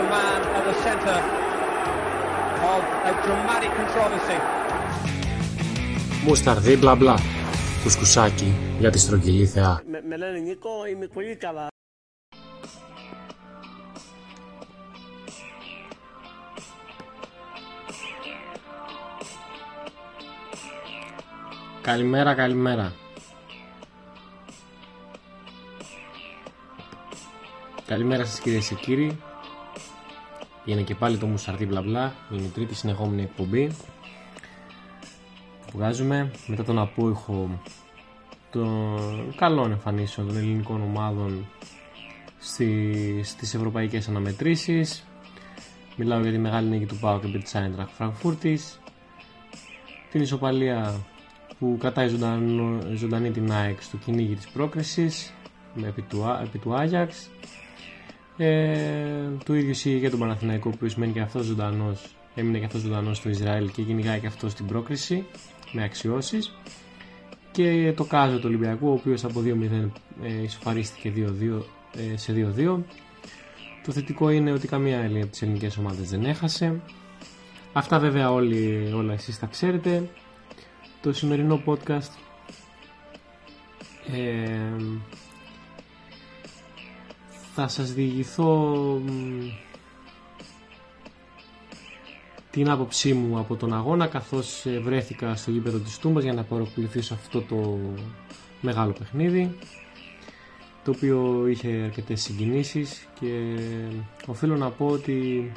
[0.00, 1.20] the man at the centre
[2.72, 4.38] of a dramatic controversy.
[6.24, 7.18] Μουσταρδί μπλα μπλα.
[7.82, 9.82] Κουσκουσάκι για τη στρογγυλή θεά.
[9.86, 11.66] Με, με λένε Νίκο, είμαι πολύ καλά.
[21.82, 22.92] Καλημέρα, καλημέρα.
[27.86, 29.18] Καλημέρα σας κυρίες και κύριοι.
[30.70, 32.14] Είναι και πάλι το Μουσαρτί μπλα μπλα.
[32.32, 33.66] Είναι η τρίτη συνεχόμενη εκπομπή
[35.66, 37.60] που βγάζουμε μετά τον απόϊχο
[38.50, 41.46] των καλών εμφανίσεων των ελληνικών ομάδων
[42.38, 45.04] στις, στις ευρωπαϊκές αναμετρήσεις.
[45.96, 48.80] Μιλάω για τη μεγάλη νίκη του ΠΑΟΚ επί της Άιντραχ Φραγκφούρτης,
[50.10, 50.94] την ισοπαλία
[51.58, 52.08] που κρατάει
[52.94, 55.32] ζωντανή την ΑΕΚ στο κυνήγι της πρόκρισης
[55.86, 57.30] επί του, επί του Άγιαξ
[58.44, 62.80] ε, το ίδιο ισχύει για τον Παναθηναϊκό που μένει και αυτός ζωντανός έμεινε και αυτός
[62.80, 65.26] ζωντανός στο Ισραήλ και κυνηγάει και αυτός στην πρόκριση
[65.72, 66.54] με αξιώσεις.
[67.52, 69.90] Και το Κάζο του Ολυμπιακού ο οποίος από 2-0
[70.22, 71.62] ε, ισοφαρίστηκε 2-2,
[72.12, 72.78] ε, σε 2-2
[73.84, 76.80] το θετικό είναι ότι καμία από τις ελληνικές ομάδες δεν έχασε.
[77.72, 80.10] Αυτά βέβαια όλοι, όλα εσείς τα ξέρετε.
[81.02, 82.10] Το σημερινό podcast
[84.12, 84.82] ε,
[87.60, 89.00] θα σας διηγηθώ
[92.50, 96.42] την άποψή μου από τον αγώνα καθώς ε, βρέθηκα στο γήπεδο της Τούμπας για να
[96.42, 97.78] παρακολουθήσω αυτό το
[98.60, 99.56] μεγάλο παιχνίδι
[100.84, 103.58] το οποίο είχε αρκετές συγκινήσεις και
[104.26, 105.52] οφείλω να πω ότι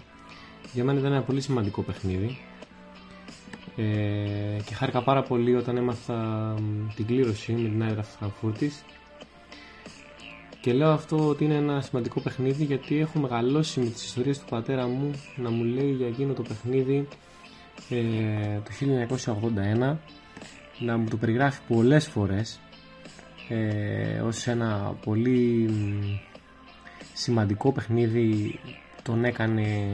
[0.74, 2.38] για μένα ήταν ένα πολύ σημαντικό παιχνίδι.
[3.76, 3.84] Ε,
[4.66, 6.54] και χάρηκα πάρα πολύ όταν έμαθα
[6.96, 8.84] την κλήρωση με την Άιρα Φραγκφούρτης
[10.64, 14.45] και λέω αυτό ότι είναι ένα σημαντικό παιχνίδι γιατί έχω μεγαλώσει με τις ιστορίες του
[14.50, 17.08] πατέρα μου να μου λέει για εκείνο το παιχνίδι
[17.89, 18.72] ε, το
[19.91, 19.96] 1981
[20.79, 22.59] να μου το περιγράφει πολλές φορές
[23.50, 25.69] ε, ως ένα πολύ
[27.13, 28.59] σημαντικό παιχνίδι.
[29.02, 29.88] Τον έκανε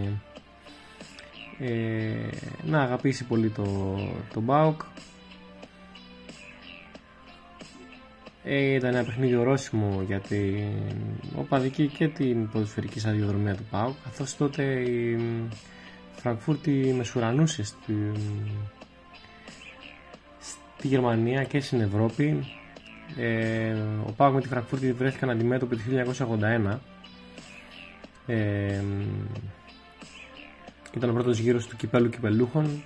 [1.59, 2.29] ε,
[2.65, 3.97] να αγαπήσει πολύ το,
[4.33, 4.81] το Μπάουκ
[8.43, 10.67] ήταν ένα παιχνίδι ορόσημο για την
[11.35, 15.19] οπαδική και την ποδοσφαιρική σταδιοδρομία του ΠΑΟΚ καθώς τότε η
[16.15, 18.11] Φραγκφούρτη μεσουρανούσε στη,
[20.39, 22.47] στη Γερμανία και στην Ευρώπη.
[23.17, 23.73] Ε,
[24.07, 25.81] ο ΠΑΟΚ με τη Φραγκφούρτη βρέθηκαν αντιμέτωποι το
[26.71, 26.77] 1981
[28.25, 28.81] ε,
[30.95, 32.83] ήταν ο πρώτος γύρος του κυπέλου κυπελούχων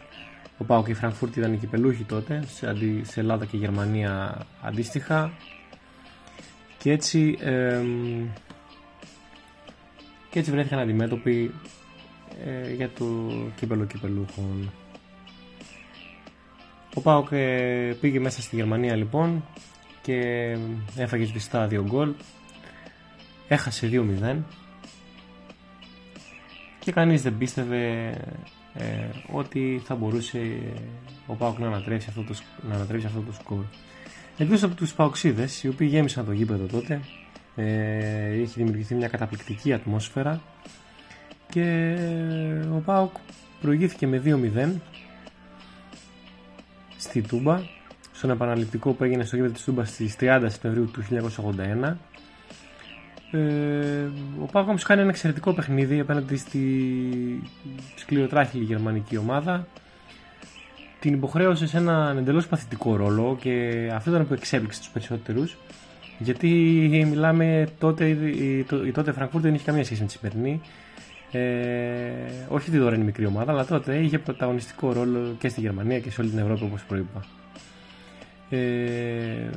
[0.57, 4.37] ο Πάο και η Φραγκφούρτη ήταν οι κυπελούχοι τότε σε, αντί, σε Ελλάδα και Γερμανία
[4.61, 5.31] αντίστοιχα.
[6.77, 7.37] Και έτσι
[10.33, 11.53] και έτσι βρέθηκαν αντιμέτωποι
[12.45, 13.05] ε, για το
[13.55, 14.71] κύπελο κυπελούχων.
[16.93, 19.45] Ο Πάοκ ε, πήγε μέσα στη Γερμανία λοιπόν
[20.01, 20.17] και
[20.95, 22.13] έφαγε σβηστά δύο γκολ.
[23.47, 24.37] Έχασε 2-0
[26.79, 28.13] και κανείς δεν πίστευε
[28.73, 28.83] ε,
[29.31, 30.39] ότι θα μπορούσε
[31.27, 32.35] ο Πάοκ να ανατρέψει αυτό το,
[32.69, 33.63] να ανατρέψει αυτό το σκορ.
[34.37, 37.01] Εκτός από τους Παοξίδες, οι οποίοι γέμισαν το γήπεδο τότε,
[37.55, 40.41] ε, είχε δημιουργηθεί μια καταπληκτική ατμόσφαιρα
[41.49, 41.95] και
[42.75, 43.15] ο Πάοκ
[43.61, 44.73] προηγήθηκε με 2-0
[46.97, 47.61] στη Τούμπα,
[48.13, 51.03] στον επαναληπτικό που έγινε στο γήπεδο της Τούμπας στις 30 Σεπτεμβρίου του
[51.83, 51.93] 1981
[53.33, 54.09] ε,
[54.41, 56.61] ο Πάκο όμως κάνει ένα εξαιρετικό παιχνίδι απέναντι στη
[57.95, 59.67] σκληροτράχηλη γερμανική ομάδα.
[60.99, 65.57] Την υποχρέωσε σε έναν εντελώς παθητικό ρόλο και αυτό ήταν που εξέπληξε τους περισσότερους.
[66.17, 66.47] Γιατί
[67.09, 70.61] μιλάμε τότε, η, η τότε Φραγκφούρτη δεν είχε καμία σχέση με τη σημερινή.
[71.31, 71.39] Ε,
[72.47, 76.11] όχι ότι τώρα είναι μικρή ομάδα, αλλά τότε είχε πρωταγωνιστικό ρόλο και στη Γερμανία και
[76.11, 77.25] σε όλη την Ευρώπη όπως προείπα.
[78.49, 79.49] Ε,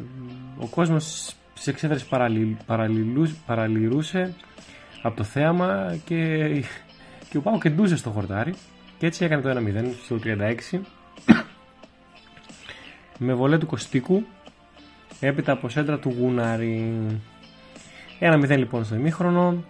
[0.59, 2.07] ο κόσμος τις εξέδρες
[3.47, 4.35] παραλυρούσε
[5.03, 6.47] από το θέαμα και,
[7.29, 8.55] και ο Πάο κεντούσε στο χορτάρι
[8.99, 10.19] και έτσι έκανε το 1-0 στο
[10.73, 10.81] 36
[13.19, 14.27] με βολέ του Κωστίκου
[15.21, 16.97] έπειτα από σέντρα του Γούναρη.
[18.21, 19.65] 1-0 λοιπόν στο ημίχρονο.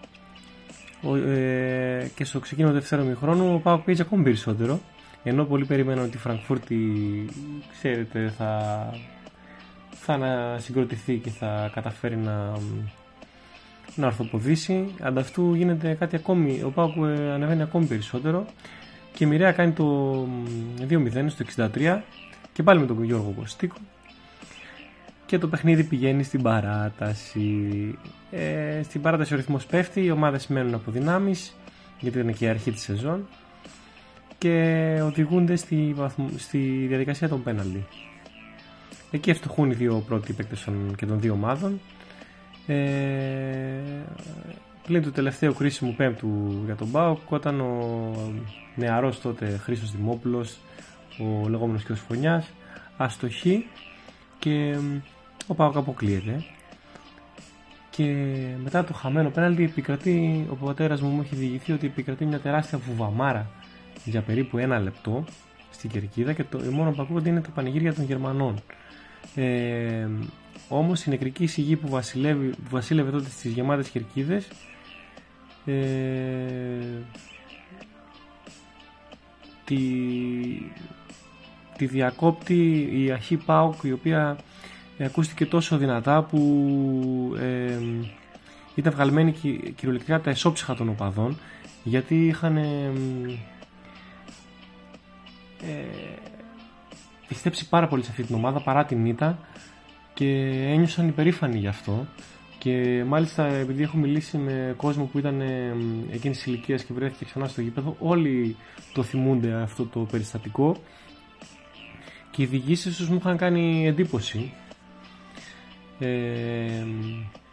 [1.26, 4.80] Ε, και στο ξεκίνημα του δεύτερου ημίχρονου ο Πάο πήγε ακόμη περισσότερο
[5.22, 6.76] ενώ πολλοί περιμένουν ότι η Φραγκφούρτη
[7.78, 8.90] ξέρετε θα
[10.06, 12.52] θα συγκροτηθεί και θα καταφέρει να,
[13.94, 14.94] να ορθοποδήσει.
[15.00, 18.46] Ανταυτού γίνεται κάτι ακόμη, ο Πάκου ε, ανεβαίνει ακόμη περισσότερο
[19.12, 20.18] και μοιραία κάνει το
[20.88, 21.44] 2-0 στο
[21.74, 21.98] 63
[22.52, 23.76] και πάλι με τον Γιώργο Κωστίκο
[25.26, 27.98] και το παιχνίδι πηγαίνει στην παράταση.
[28.30, 31.56] Ε, στην παράταση ο ρυθμός πέφτει, οι ομάδες μένουν από δυνάμεις
[32.00, 33.28] γιατί ήταν και η αρχή της σεζόν
[34.38, 35.94] και οδηγούνται στη,
[36.36, 36.58] στη
[36.88, 37.84] διαδικασία των πέναλτι.
[39.16, 41.80] Εκεί ευτυχούν οι δύο πρώτοι παίκτες και των δύο ομάδων.
[42.66, 42.76] Ε,
[44.86, 48.12] πλην του τελευταίου κρίσιμου πέμπτου για τον Μπάουκ όταν ο
[48.74, 50.58] νεαρός τότε Χρήστος Δημόπουλος
[51.18, 51.94] ο λεγόμενος κ.
[51.94, 52.50] Φωνιάς
[52.96, 53.66] αστοχεί
[54.38, 54.76] και
[55.46, 56.44] ο Πάοκ αποκλείεται
[57.90, 58.14] και
[58.62, 62.78] μετά το χαμένο πέναλτι επικρατεί, ο πατέρας μου μου έχει διηγηθεί ότι επικρατεί μια τεράστια
[62.78, 63.50] βουβαμάρα
[64.04, 65.24] για περίπου ένα λεπτό
[65.70, 68.62] στην κερκίδα και το μόνο που ακούγονται είναι το πανηγύρια των Γερμανών.
[69.34, 70.08] Ε,
[70.68, 74.48] όμως η νεκρική σιγή που, βασιλεύει, που βασίλευε τότε στις γεμάτες κερκίδες
[75.64, 75.72] ε,
[79.64, 79.76] τη,
[81.76, 84.36] τη διακόπτει η αρχή ΠΑΟΚ η οποία
[84.98, 86.40] ακούστηκε τόσο δυνατά που
[87.38, 87.78] ε,
[88.74, 89.32] ήταν βγαλμένη
[89.76, 91.38] κυριολεκτικά τα εσόψυχα των οπαδών
[91.84, 92.92] γιατί είχαν ε,
[97.28, 99.38] πιστέψει πάρα πολύ σε αυτή την ομάδα παρά την ήττα
[100.14, 100.26] και
[100.66, 102.06] ένιωσαν υπερήφανοι γι' αυτό.
[102.58, 105.40] Και μάλιστα επειδή έχω μιλήσει με κόσμο που ήταν
[106.12, 108.56] εκείνης ηλικίας και βρέθηκε ξανά στο γήπεδο όλοι
[108.92, 110.76] το θυμούνται αυτό το περιστατικό.
[112.30, 114.52] Και οι διηγήσεις τους μου είχαν κάνει εντύπωση.
[115.98, 116.84] Ε,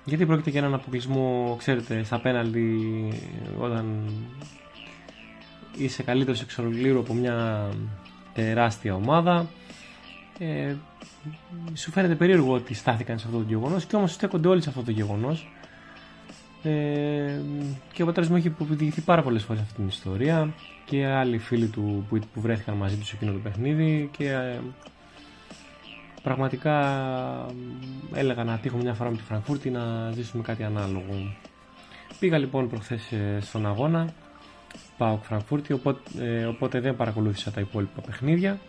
[0.05, 2.79] γιατί πρόκειται για έναν αποκλεισμό, ξέρετε, στα πέναλτι
[3.59, 4.09] όταν
[5.77, 6.59] είσαι καλύτερος εξ
[6.97, 7.69] από μια
[8.33, 9.47] τεράστια ομάδα.
[10.39, 10.75] Ε,
[11.73, 14.81] σου φαίνεται περίεργο ότι στάθηκαν σε αυτό το γεγονός και όμως στέκονται όλοι σε αυτό
[14.81, 15.51] το γεγονός.
[16.63, 17.39] Ε,
[17.91, 20.53] και ο πατέρας μου έχει υποδειχθεί πάρα πολλές φορές αυτή την ιστορία
[20.85, 24.59] και άλλοι φίλοι του που, που βρέθηκαν μαζί του σε εκείνο το παιχνίδι και ε,
[26.23, 26.75] πραγματικά
[28.13, 31.35] έλεγα να τύχω μια φορά με τη Φραγκφούρτη να ζήσουμε κάτι ανάλογο.
[32.19, 34.13] Πήγα λοιπόν προχθές ε, στον αγώνα
[34.97, 38.59] πάω Φραγκφούρτη οπότε, ε, οπότε δεν παρακολούθησα τα υπόλοιπα παιχνίδια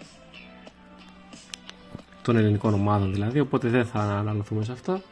[2.25, 5.03] των ελληνικών ομάδων δηλαδή οπότε δεν θα αναλωθούμε σε αυτά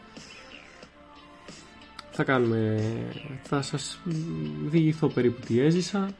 [2.10, 2.82] θα κάνουμε
[3.42, 4.00] θα σας
[4.64, 6.10] διηγηθώ περίπου τι έζησα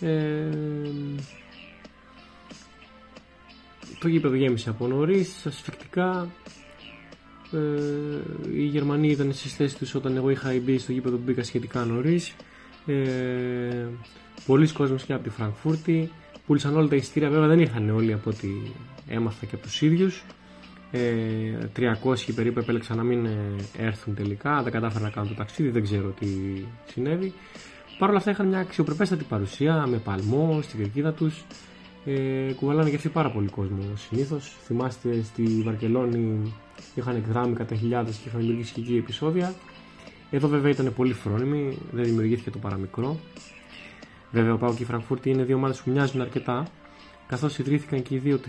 [0.00, 0.48] ε,
[3.98, 6.28] το γήπεδο γέμισε από νωρίς, ασφικτικά.
[7.52, 7.58] Ε,
[8.54, 11.84] οι Γερμανοί ήταν στις θέσεις τους όταν εγώ είχα μπει στο γήπεδο που μπήκα σχετικά
[11.84, 12.34] νωρίς.
[12.86, 13.86] Ε,
[14.46, 16.10] Πολλοί κόσμοι και από τη Φραγκφούρτη.
[16.46, 18.48] Πούλησαν όλα τα ειστήρια, βέβαια δεν ήρθαν όλοι από ό,τι
[19.08, 20.24] έμαθα και από τους ίδιους.
[20.90, 25.68] Ε, 300 περίπου επέλεξαν να μην ε, έρθουν τελικά, δεν κατάφεραν να κάνουν το ταξίδι,
[25.68, 26.26] δεν ξέρω τι
[26.92, 27.32] συνέβη.
[27.98, 31.44] Παρ' όλα αυτά είχαν μια αξιοπρεπέστατη παρουσία με παλμό στην κερκίδα τους
[32.04, 34.56] ε, κουβαλάνε και αυτοί πάρα πολύ κόσμο συνήθως.
[34.64, 36.52] Θυμάστε στη Βαρκελόνη
[36.94, 39.54] είχαν εκδράμει κατά χιλιάδες και είχαν δημιουργήσει και εκεί επεισόδια.
[40.30, 43.18] Εδώ βέβαια ήταν πολύ φρόνιμοι, δεν δημιουργήθηκε το παραμικρό.
[44.34, 46.66] Βέβαια ο Πάο και η Φραγκφούρτη είναι δύο ομάδες που μοιάζουν αρκετά,
[47.26, 48.48] καθώς ιδρύθηκαν και οι δύο το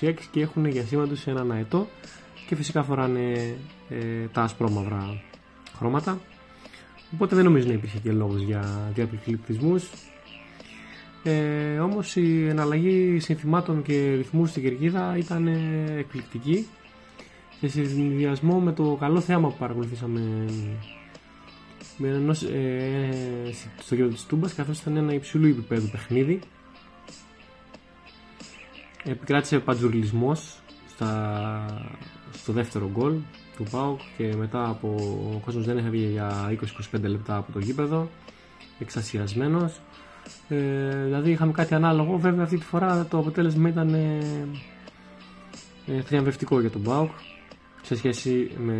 [0.00, 1.86] 1926 και έχουν για σήμα τους έναν αετό
[2.46, 3.32] και φυσικά φοράνε
[3.88, 5.22] ε, τα ασπρόμαυρα
[5.76, 6.20] χρώματα.
[7.14, 9.90] Οπότε δεν νομίζω να υπήρχε και λόγος για διαπληκτισμούς.
[11.22, 16.66] Ε, όμως η εναλλαγή συνθημάτων και ρυθμού στην Κερκίδα ήταν ε, εκπληκτική
[17.60, 20.44] σε συνδυασμό με το καλό θέαμα που παρακολουθήσαμε
[22.00, 23.10] με ενός, ε,
[23.80, 26.40] στο γύρο της Τούμπας καθώς ήταν ένα υψηλού επίπεδου παιχνίδι
[29.04, 31.64] επικράτησε παντζουρλισμός στα,
[32.32, 33.14] στο δεύτερο γκολ
[33.56, 34.88] του ΠΑΟΚ και μετά από
[35.34, 36.58] ο κόσμος δεν έφευγε για
[36.92, 38.10] 20-25 λεπτά από το γήπεδο
[38.78, 39.80] εξασιασμένος
[40.48, 42.18] ε, δηλαδή είχαμε κάτι ανάλογο.
[42.18, 44.18] Βέβαια αυτή τη φορά το αποτέλεσμα ήταν ε,
[45.86, 47.10] ε, θριαμβευτικό για τον Μπάουκ
[47.82, 48.78] σε σχέση με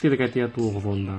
[0.00, 1.18] τη δεκαετία του 80.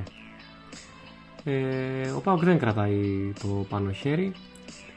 [1.44, 4.32] Ε, ο Πάουκ δεν κρατάει το πάνω χέρι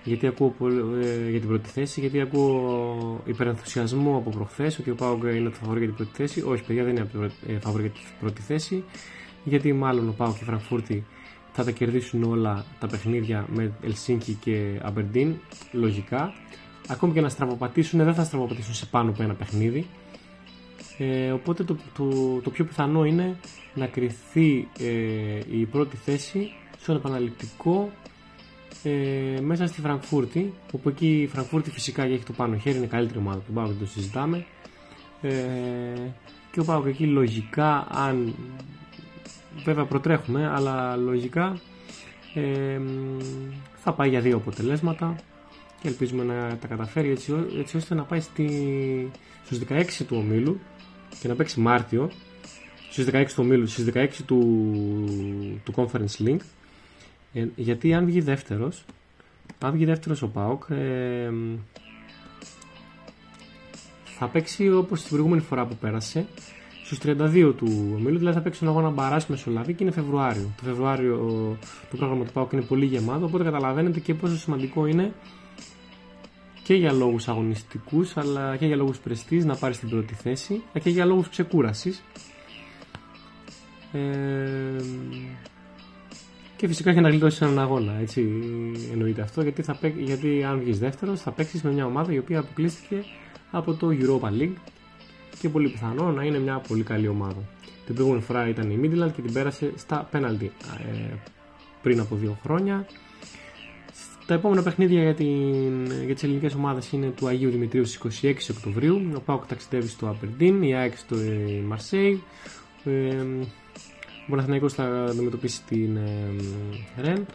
[0.05, 0.55] γιατί ακούω
[1.01, 5.55] ε, για την πρώτη θέση, γιατί ακούω υπερενθουσιασμό από προχθές ότι ο Πάουκ είναι το
[5.61, 6.43] φαβορή για την πρώτη θέση.
[6.47, 7.09] Όχι, παιδιά, δεν είναι
[7.61, 8.85] φαβορή για την πρώτη θέση,
[9.45, 11.05] γιατί μάλλον ο Πάουκ και η Φραγκφούρτη
[11.53, 15.35] θα τα κερδίσουν όλα τα παιχνίδια με Ελσίνκι και Αμπερντίν,
[15.73, 16.33] λογικά.
[16.89, 19.87] Ακόμη και να στραβοπατήσουν, δεν θα στραβοπατήσουν σε πάνω από ένα παιχνίδι.
[20.99, 22.09] Ε, οπότε το, το,
[22.41, 23.37] το, πιο πιθανό είναι
[23.75, 27.91] να κρυθεί ε, η πρώτη θέση στον επαναληπτικό
[28.83, 32.89] ε, μέσα στη Φραγκφούρτη όπου εκεί η Φραγκφούρτη φυσικά έχει το πάνω χέρι είναι η
[32.89, 34.47] καλύτερη ομάδα του Πάου και το συζητάμε.
[35.21, 35.31] Ε,
[36.51, 38.35] και ο Πάου εκεί λογικά αν
[39.65, 41.61] βέβαια προτρέχουμε αλλά λογικά
[42.35, 42.81] ε,
[43.77, 45.17] θα πάει για δύο αποτελέσματα
[45.81, 49.11] και ελπίζουμε να τα καταφέρει έτσι, έτσι ώστε να πάει στη,
[49.45, 50.61] στους 16 του ομίλου
[51.21, 52.11] και να παίξει Μάρτιο
[52.91, 54.39] στους 16 του ομίλου, στις 16 του,
[55.65, 56.39] του Conference Link
[57.33, 58.85] Ε, γιατί αν βγει δεύτερος,
[59.59, 61.31] αν βγει δεύτερος ο ΠΑΟΚ, ε,
[64.05, 66.27] θα παίξει όπως την προηγούμενη φορά που πέρασε,
[66.85, 70.51] στους 32 του ομίλου, δηλαδή θα παίξει τον αγώνα μπαράς Μεσολαβή και είναι Φεβρουάριο.
[70.57, 71.17] Το Φεβρουάριο
[71.91, 75.13] το πρόγραμμα του ΠΑΟΚ είναι πολύ γεμάτο, οπότε καταλαβαίνετε και πόσο σημαντικό είναι
[76.63, 80.91] και για λόγους αγωνιστικούς αλλά και για λόγους πρεστής να πάρεις την πρώτη θέση και
[80.91, 82.03] για λόγους ξεκούρασης.
[83.93, 84.01] Ε,
[86.57, 88.21] και φυσικά για να γλιτώσεις έναν αγώνα έτσι
[88.93, 92.39] εννοείται αυτό γιατί, θα, γιατί αν βγεις δεύτερος θα παίξεις με μια ομάδα η οποία
[92.39, 93.05] αποκλείστηκε
[93.51, 94.57] από το Europa League
[95.41, 97.43] και πολύ πιθανό να είναι μια πολύ καλή ομάδα.
[97.87, 100.49] Την προηγούμενη φορά ήταν η Midland και την πέρασε στα penalty
[100.93, 101.15] ε,
[101.83, 102.87] πριν από δύο χρόνια
[104.27, 108.35] τα επόμενα παιχνίδια για, την, για τις ελληνικές ομάδες είναι του Αγίου Δημητρίου στις 26
[108.51, 109.11] Οκτωβρίου.
[109.17, 111.17] Ο Πάοκ ταξιδεύει στο Aberdeen, η ΑΕΚ στο
[111.67, 112.23] Μαρσέη.
[112.85, 113.17] Ε,
[114.27, 116.35] ο Παναθηναϊκός θα αντιμετωπίσει την ε,
[117.01, 117.27] Ρεν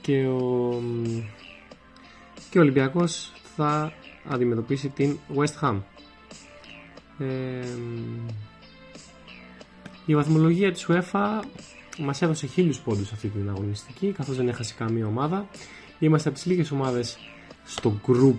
[0.00, 0.82] και ο,
[2.50, 3.92] και ο Ολυμπιακός θα
[4.24, 5.80] αντιμετωπίσει την West Ham.
[7.18, 7.66] Ε,
[10.06, 11.42] η βαθμολογία της UEFA
[11.98, 15.48] μας έδωσε χίλιους πόντους αυτή την αγωνιστική καθώς δεν έχασε καμία ομάδα
[15.98, 17.18] Είμαστε από τις λίγες ομάδες
[17.64, 18.34] στο group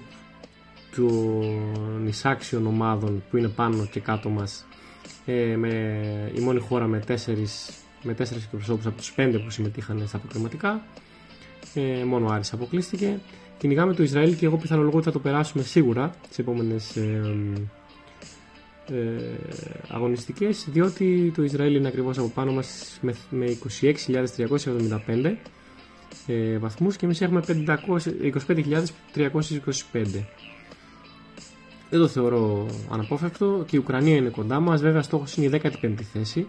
[0.96, 4.66] των εισάξιων ομάδων που είναι πάνω και κάτω μας.
[5.26, 5.72] Ε, με
[6.36, 7.70] η μόνη χώρα με τέσσερις,
[8.04, 10.84] με τέσσερις εκπροσώπους από τους πέντε που συμμετείχαν στα αποκριματικά
[11.74, 13.20] ε, μόνο ο Άρης αποκλείστηκε.
[13.58, 17.22] Κυνηγάμε το Ισραήλ και εγώ πιθανολογώ ότι θα το περάσουμε σίγουρα τις επόμενες ε,
[18.92, 19.04] ε,
[19.88, 25.36] αγωνιστικές διότι το Ισραήλ είναι ακριβώς από πάνω μας με, με 26.375
[26.28, 30.24] ε, βαθμούς και εμείς έχουμε 25.325
[31.90, 34.82] δεν το θεωρώ αναπόφευκτο και η Ουκρανία είναι κοντά μας.
[34.82, 36.48] Βέβαια στόχος είναι η 15η θέση.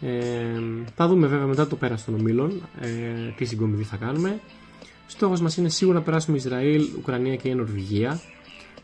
[0.00, 0.60] Ε,
[0.94, 2.86] θα δούμε βέβαια μετά το πέρας των ομίλων ε,
[3.36, 4.40] τι συγκομιδή θα κάνουμε.
[5.06, 8.20] Στόχος μας είναι σίγουρα να περάσουμε Ισραήλ, Ουκρανία και η Νορβηγία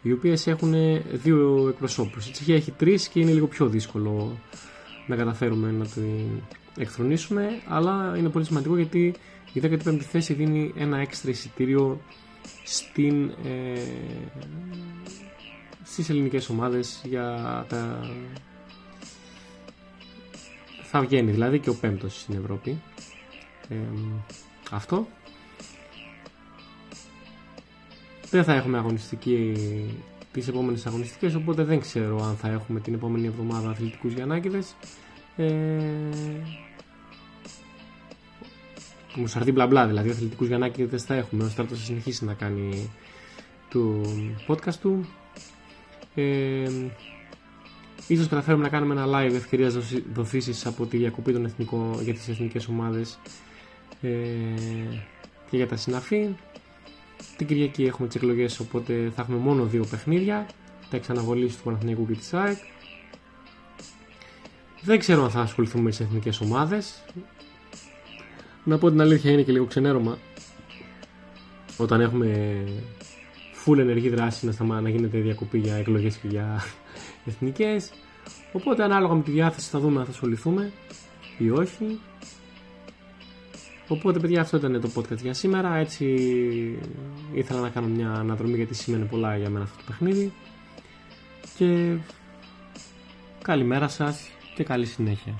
[0.02, 0.74] οι οποίες έχουν
[1.12, 2.28] δύο εκπροσώπους.
[2.28, 4.38] Η Τσεχία έχει τρεις και είναι λίγο πιο δύσκολο
[5.06, 6.04] να καταφέρουμε να την
[6.78, 9.14] εκθρονήσουμε αλλά είναι πολύ σημαντικό γιατί
[9.56, 12.00] η 15η θέση δίνει ένα έξτρα εισιτήριο
[12.64, 13.80] στην, ε,
[15.84, 18.10] στις ελληνικές ομάδες για τα...
[20.82, 22.80] Θα βγαίνει δηλαδή και ο πέμπτος στην Ευρώπη.
[23.68, 23.74] Ε,
[24.70, 25.06] αυτό.
[28.30, 29.52] Δεν θα έχουμε αγωνιστική
[30.32, 34.74] τις επόμενες αγωνιστικές οπότε δεν ξέρω αν θα έχουμε την επόμενη εβδομάδα αθλητικούς Γιαννάκηδες.
[35.36, 35.46] Ε,
[39.16, 41.44] μουσαρδί μπλα μπλα, δηλαδή αθλητικού δεν θα έχουμε.
[41.44, 42.90] Ο Στράτο θα συνεχίσει να κάνει
[43.68, 44.00] το
[44.46, 45.06] podcast του.
[46.14, 46.70] Ε,
[48.06, 49.76] ίσως καταφέρουμε να κάνουμε ένα live ευκαιρίας
[50.12, 53.18] δοθήσεις από τη διακοπή των εθνικών, για τις εθνικές ομάδες
[54.00, 54.08] ε,
[55.50, 56.28] και για τα συναφή.
[57.36, 60.46] Την Κυριακή έχουμε τις εκλογές οπότε θα έχουμε μόνο δύο παιχνίδια.
[60.90, 62.56] Τα εξαναβολής του Παναθηναϊκού και της ΑΕΚ.
[64.82, 67.04] Δεν ξέρω αν θα ασχοληθούμε με τις εθνικές ομάδες.
[68.66, 70.18] Να πω την αλήθεια είναι και λίγο ξενέρωμα
[71.76, 72.58] όταν έχουμε
[73.64, 74.80] full ενεργή δράση να, σταμα...
[74.80, 76.62] να γίνεται διακοπή για εκλογές και για
[77.26, 77.90] εθνικές.
[78.52, 80.72] Οπότε ανάλογα με τη διάθεση θα δούμε αν θα ασχοληθούμε
[81.38, 82.00] ή όχι.
[83.88, 85.76] Οπότε παιδιά αυτό ήταν το podcast για σήμερα.
[85.76, 86.06] Έτσι
[87.32, 90.32] ήθελα να κάνω μια αναδρομή γιατί σημαίνει πολλά για μένα αυτό το παιχνίδι.
[91.56, 91.96] Και
[93.42, 95.34] καλημέρα σας και καλή συνέχεια.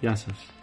[0.00, 0.59] Γεια σας